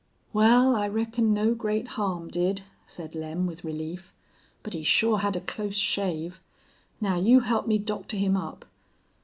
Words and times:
"Wal, 0.33 0.75
I 0.75 0.87
reckon 0.87 1.31
no 1.31 1.53
great 1.53 1.89
harm 1.89 2.27
did," 2.27 2.63
said 2.87 3.13
Lem, 3.13 3.45
with 3.45 3.63
relief. 3.63 4.15
"But 4.63 4.73
he 4.73 4.81
shore 4.81 5.19
hed 5.19 5.35
a 5.35 5.41
close 5.41 5.75
shave. 5.77 6.41
Now 6.99 7.19
you 7.19 7.41
help 7.41 7.67
me 7.67 7.77
doctor 7.77 8.17
him 8.17 8.35
up." 8.35 8.65